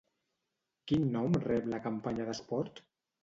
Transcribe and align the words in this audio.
Quin 0.91 1.03
nom 1.17 1.37
rep 1.45 1.69
la 1.73 1.81
campanya 1.85 2.27
de 2.31 2.35
suport? 2.39 2.83